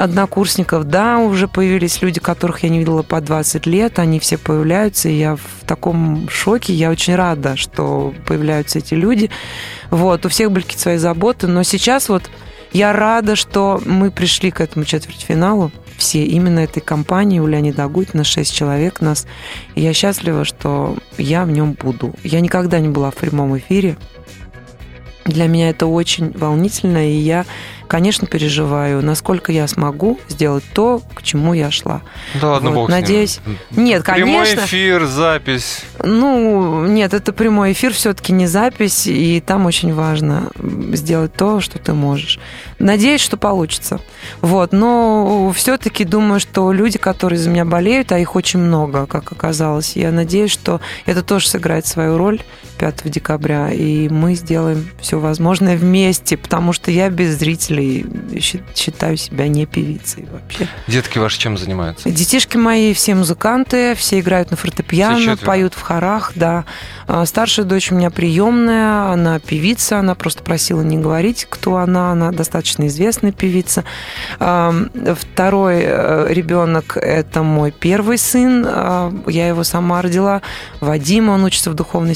[0.00, 0.84] Однокурсников.
[0.84, 5.18] да, уже появились люди, которых я не видела по 20 лет, они все появляются, и
[5.18, 9.30] я в таком шоке, я очень рада, что появляются эти люди.
[9.90, 12.30] Вот, у всех были какие-то свои заботы, но сейчас вот
[12.72, 15.70] я рада, что мы пришли к этому четвертьфиналу.
[15.96, 19.26] все именно этой компании у Леонида Агутина, шесть человек нас.
[19.74, 22.14] И я счастлива, что я в нем буду.
[22.24, 23.98] Я никогда не была в прямом эфире.
[25.26, 27.44] Для меня это очень волнительно, и я
[27.90, 32.02] конечно, переживаю, насколько я смогу сделать то, к чему я шла.
[32.40, 33.40] Да ладно, Вот, бог надеюсь-
[33.72, 34.64] Нет, Прямой конечно.
[34.64, 35.82] эфир, запись.
[36.02, 40.50] Ну, нет, это прямой эфир, все-таки не запись, и там очень важно
[40.92, 42.38] сделать то, что ты можешь.
[42.78, 44.00] Надеюсь, что получится.
[44.40, 49.32] Вот, но все-таки думаю, что люди, которые за меня болеют, а их очень много, как
[49.32, 52.40] оказалось, я надеюсь, что это тоже сыграет свою роль
[52.80, 58.06] 5 декабря, и мы сделаем все возможное вместе, потому что я без зрителей
[58.74, 60.66] считаю себя не певицей вообще.
[60.86, 62.08] Детки ваши чем занимаются?
[62.08, 66.64] Детишки мои все музыканты, все играют на фортепиано, поют в хорах, да.
[67.06, 72.12] А, Старшая дочь у меня приемная, она певица, она просто просила не говорить, кто она,
[72.12, 73.84] она достаточно известная певица.
[74.38, 80.40] Второй э, ребенок– это мой первый сын, а, я его сама родила.
[80.80, 82.14] Вадим, он учится в духовной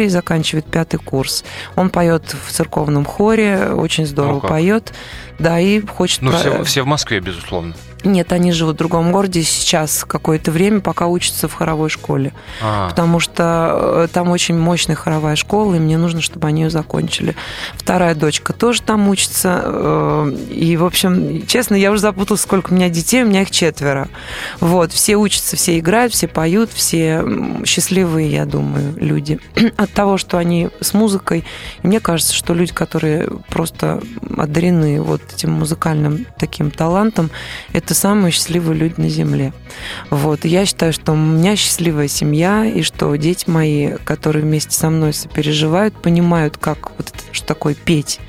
[0.00, 1.44] семинарии, заканчивает пятый курс.
[1.76, 4.50] Он поет в церковном хоре, очень здорово Ну как.
[4.50, 4.92] поет.
[5.38, 6.22] Да, и хочет...
[6.22, 7.74] Ну, про- все, все в Москве, безусловно.
[8.04, 12.32] Нет, они живут в другом городе сейчас какое-то время, пока учатся в хоровой школе.
[12.62, 16.70] А, Потому что э, там очень мощная хоровая школа, и мне нужно, чтобы они ее
[16.70, 17.36] закончили.
[17.74, 19.60] Вторая дочка тоже там учится.
[19.64, 23.50] э, И, в общем, честно, я уже запуталась, сколько у меня детей, у меня их
[23.50, 24.08] четверо.
[24.60, 27.24] Вот, все учатся, все играют, все поют, все
[27.64, 29.38] счастливые, я думаю, люди.
[29.76, 31.44] От того, что они с музыкой.
[31.82, 34.00] И мне кажется, что люди, которые просто
[34.36, 37.30] одарены вот этим музыкальным таким талантом,
[37.72, 39.52] это самые счастливые люди на Земле.
[40.10, 40.44] Вот.
[40.44, 45.12] Я считаю, что у меня счастливая семья, и что дети мои, которые вместе со мной
[45.12, 48.20] сопереживают, понимают, как вот это, что такое петь.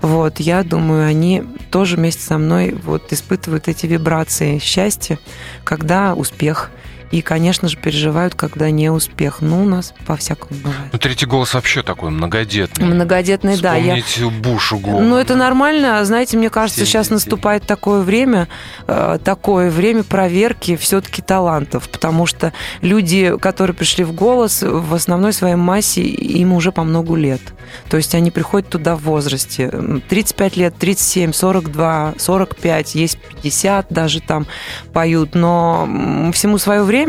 [0.00, 0.40] Вот.
[0.40, 5.18] Я думаю, они тоже вместе со мной вот испытывают эти вибрации счастья,
[5.64, 6.70] когда успех.
[7.10, 9.38] И, конечно же, переживают, когда не успех.
[9.40, 10.80] Ну, у нас по-всякому бывает.
[10.92, 12.86] ну, третий голос вообще такой многодетный.
[12.86, 13.74] Многодетный, да.
[13.74, 15.08] Я, Вспомните Буш углом.
[15.08, 16.04] ну, это нормально.
[16.04, 18.46] Знаете, мне кажется, сейчас наступает такое время,
[18.86, 25.32] э, такое время проверки все-таки талантов, потому что люди, которые пришли в голос, в основной
[25.32, 27.40] своей массе им уже по много лет.
[27.88, 29.68] То есть они приходят туда в возрасте.
[29.72, 34.46] М, 35 лет, 37, 42, 45, есть 50 даже там
[34.92, 36.99] поют, но всему свое время.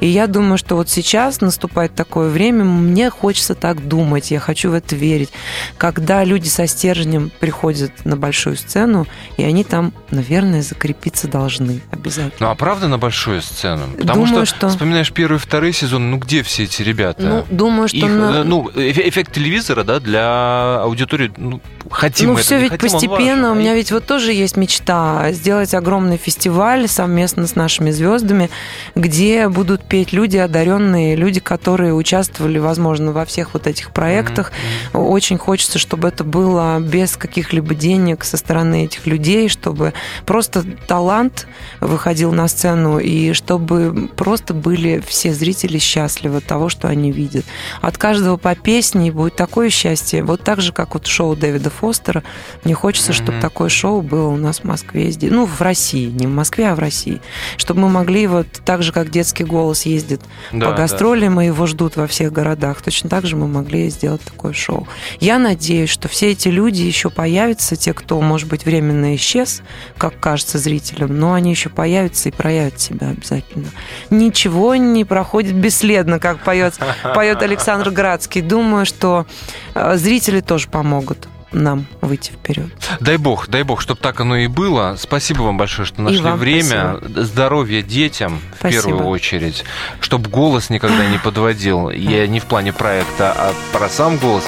[0.00, 4.70] И я думаю, что вот сейчас наступает такое время, мне хочется так думать, я хочу
[4.70, 5.30] в это верить.
[5.78, 9.06] Когда люди со стержнем приходят на большую сцену,
[9.36, 12.32] и они там, наверное, закрепиться должны обязательно.
[12.40, 13.82] Ну, а правда на большую сцену?
[13.98, 17.22] Потому Думаю, что, что- вспоминаешь первый и второй сезон, ну где все эти ребята?
[17.50, 17.96] Ну, думаю, что...
[17.98, 21.60] Их, на- э, ну, эф- эффект телевизора, да, для аудитории, ну,
[21.90, 23.18] хотим ну, все ведь хотим, постепенно.
[23.18, 23.44] важен.
[23.44, 28.50] У меня ведь вот тоже есть мечта сделать огромный фестиваль совместно с нашими звездами,
[28.94, 34.52] где будут петь люди одаренные, люди, которые участвовали, возможно, во всех вот этих проектах.
[34.92, 39.92] Очень хочется, чтобы это было без каких-либо денег со стороны этих людей, чтобы
[40.26, 41.46] просто талант
[41.80, 47.44] выходил на сцену, и чтобы просто были все зрители счастливы от того, что они видят.
[47.80, 50.22] От каждого по песне будет такое счастье.
[50.22, 52.22] Вот так же, как вот шоу Дэвида Фостера.
[52.64, 53.40] Мне хочется, чтобы Мгм.
[53.40, 55.10] такое шоу было у нас в Москве.
[55.10, 55.30] здесь.
[55.30, 56.10] Ну, в России.
[56.10, 57.20] Не в Москве, а в России.
[57.56, 60.20] Чтобы мы могли вот так же, как детский голос ездит
[60.52, 60.82] Да, по да.
[60.82, 62.82] гастролям, и его ждут во всех городах.
[62.82, 64.86] Точно так же мы могли сделать такое шоу.
[65.20, 69.62] Я надеюсь, что все эти люди еще появятся, те, кто, может быть, временно исчез,
[69.96, 73.68] как кажется зрителям, но они еще появятся и проявят себя обязательно.
[74.10, 76.74] Ничего не проходит бесследно, как поет,
[77.14, 78.42] поет Александр Градский.
[78.42, 79.26] Думаю, что
[79.74, 82.68] э, зрители тоже помогут нам выйти вперед.
[83.00, 84.96] Дай бог, дай бог, чтобы так оно и было.
[84.98, 86.98] Спасибо вам большое, что нашли время.
[87.02, 88.82] Здоровья детям в Спасибо.
[88.82, 89.64] первую очередь.
[90.00, 91.90] Чтобы голос никогда не подводил.
[91.90, 94.44] Я не в плане проекта, а про сам голос.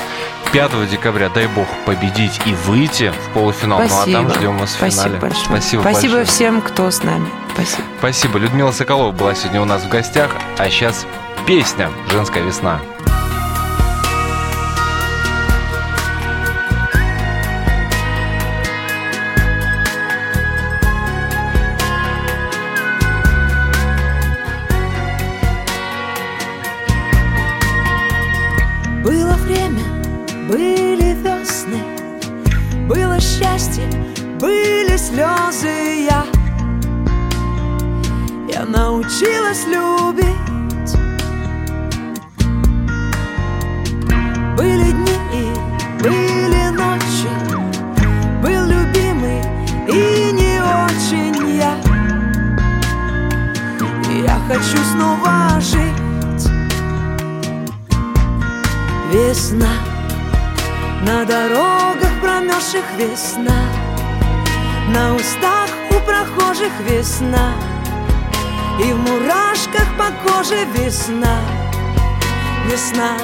[0.52, 3.78] 5 декабря, дай бог, победить и выйти в полуфинал.
[3.78, 4.18] Ну а Спасибо.
[4.18, 5.20] там ждем вас в Спасибо финале.
[5.20, 5.44] большое.
[5.46, 6.24] Спасибо, Спасибо большое.
[6.24, 7.28] всем, кто с нами.
[7.54, 7.82] Спасибо.
[7.98, 8.38] Спасибо.
[8.38, 10.30] Людмила Соколова была сегодня у нас в гостях.
[10.58, 11.06] А сейчас
[11.46, 12.80] песня «Женская весна».
[70.24, 71.38] Коже весна.
[72.66, 73.16] Весна,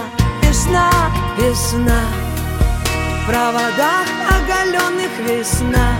[0.42, 0.90] весна,
[1.38, 2.00] весна.
[3.22, 5.96] В проводах оголенных весна.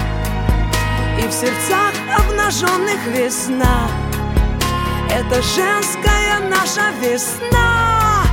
[1.23, 3.89] И в сердцах обнаженных весна.
[5.11, 8.25] Это женская наша весна.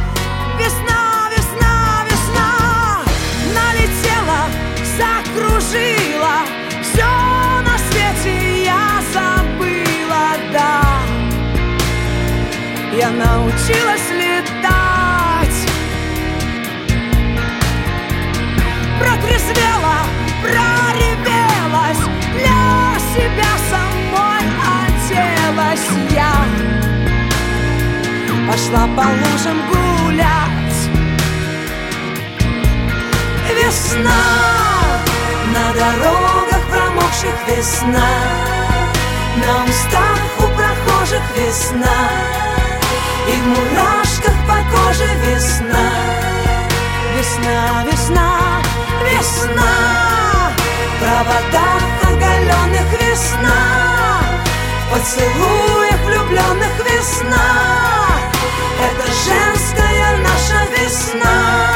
[0.60, 3.02] Весна, весна, весна.
[3.54, 4.42] Налетела,
[4.98, 6.38] закружила.
[6.82, 7.35] Все
[13.06, 15.60] Я научилась летать.
[19.00, 20.00] Протрезвела,
[20.42, 22.04] проревелась
[22.34, 24.46] Для себя самой
[24.80, 26.34] оделась я.
[28.48, 30.80] Пошла по лужам гулять.
[33.56, 34.24] Весна
[35.54, 38.10] На дорогах промокших весна
[39.38, 42.46] На устах у прохожих весна
[43.28, 45.90] И в мурашках по коже весна.
[47.18, 48.62] Весна, весна,
[49.04, 50.52] весна.
[50.92, 53.62] В проводах оголенных весна.
[54.88, 57.48] В поцелуях влюбленных весна.
[58.80, 61.76] Это женская наша весна